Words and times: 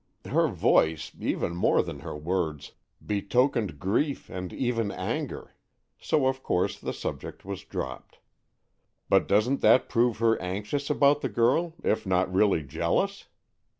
Her 0.25 0.47
voice, 0.47 1.11
even 1.19 1.55
more 1.55 1.83
than 1.83 1.99
her 1.99 2.17
words, 2.17 2.71
betokened 3.05 3.77
grief 3.77 4.31
and 4.31 4.51
even 4.51 4.91
anger, 4.91 5.53
so 5.99 6.25
of 6.25 6.41
course 6.41 6.79
the 6.79 6.91
subject 6.91 7.45
was 7.45 7.63
dropped. 7.63 8.17
But 9.09 9.27
doesn't 9.27 9.61
that 9.61 9.89
prove 9.89 10.17
her 10.17 10.41
anxious 10.41 10.89
about 10.89 11.21
the 11.21 11.29
girl, 11.29 11.75
if 11.83 12.07
not 12.07 12.33
really 12.33 12.63
jealous?" 12.63 13.27